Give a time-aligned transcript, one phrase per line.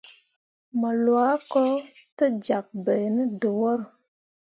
[0.79, 1.61] Mo lwa ko
[2.17, 3.79] te ja bai ne dəwor.